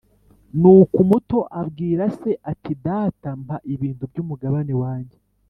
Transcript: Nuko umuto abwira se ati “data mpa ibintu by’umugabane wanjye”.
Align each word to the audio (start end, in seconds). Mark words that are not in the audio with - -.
Nuko 0.59 0.95
umuto 1.05 1.37
abwira 1.61 2.03
se 2.19 2.31
ati 2.51 2.71
“data 2.85 3.29
mpa 3.43 3.57
ibintu 3.73 4.03
by’umugabane 4.11 4.73
wanjye”. 4.83 5.17